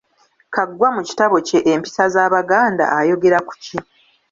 "Kaggwa, 0.53 0.87
mu 0.95 1.01
kitabo 1.07 1.35
kye 1.47 1.59
Empisa 1.73 2.03
z’Abaganda 2.13 2.83
ayogera 2.97 3.39
ku 3.47 3.53
ki?" 3.63 3.77